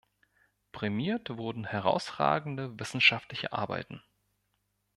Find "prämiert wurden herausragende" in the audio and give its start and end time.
0.71-2.79